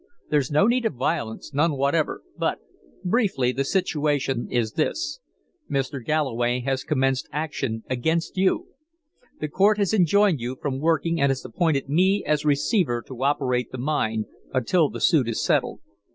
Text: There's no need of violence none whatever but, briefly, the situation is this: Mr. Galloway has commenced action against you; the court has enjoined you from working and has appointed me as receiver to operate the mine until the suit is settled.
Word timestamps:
There's 0.31 0.49
no 0.49 0.65
need 0.65 0.87
of 0.87 0.95
violence 0.95 1.53
none 1.53 1.77
whatever 1.77 2.23
but, 2.35 2.57
briefly, 3.05 3.51
the 3.51 3.63
situation 3.63 4.47
is 4.49 4.71
this: 4.71 5.19
Mr. 5.69 6.03
Galloway 6.03 6.61
has 6.61 6.83
commenced 6.83 7.29
action 7.31 7.83
against 7.87 8.35
you; 8.35 8.69
the 9.39 9.47
court 9.47 9.77
has 9.77 9.93
enjoined 9.93 10.39
you 10.39 10.57
from 10.59 10.79
working 10.79 11.21
and 11.21 11.29
has 11.29 11.45
appointed 11.45 11.87
me 11.87 12.23
as 12.25 12.43
receiver 12.43 13.03
to 13.05 13.23
operate 13.23 13.71
the 13.71 13.77
mine 13.77 14.25
until 14.51 14.89
the 14.89 15.01
suit 15.01 15.27
is 15.29 15.43
settled. 15.45 15.81